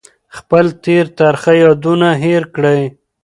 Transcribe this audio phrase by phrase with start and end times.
[0.37, 2.81] خپل تېر ترخه یادونه هېر کړئ.